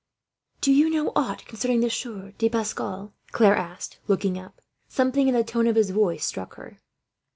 "Do 0.61 0.73
you 0.73 0.89
know 0.89 1.11
aught 1.15 1.45
concerning 1.45 1.81
the 1.81 1.89
Sieur 1.91 2.31
de 2.39 2.49
Pascal?" 2.49 3.13
Claire 3.33 3.55
asked, 3.55 3.99
looking 4.07 4.35
up. 4.35 4.59
Something 4.87 5.27
in 5.27 5.35
the 5.35 5.43
tone 5.43 5.67
of 5.67 5.75
his 5.75 5.91
voice 5.91 6.25
struck 6.25 6.55
her. 6.55 6.79